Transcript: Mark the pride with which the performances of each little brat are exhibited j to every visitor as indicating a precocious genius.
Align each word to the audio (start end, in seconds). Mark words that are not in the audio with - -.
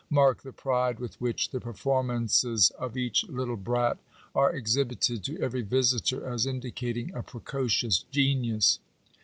Mark 0.09 0.41
the 0.41 0.51
pride 0.51 0.99
with 0.99 1.21
which 1.21 1.51
the 1.51 1.59
performances 1.61 2.71
of 2.71 2.97
each 2.97 3.23
little 3.25 3.55
brat 3.55 3.99
are 4.33 4.51
exhibited 4.51 5.21
j 5.21 5.35
to 5.35 5.39
every 5.39 5.61
visitor 5.61 6.25
as 6.25 6.47
indicating 6.47 7.13
a 7.13 7.21
precocious 7.21 7.99
genius. 8.09 8.79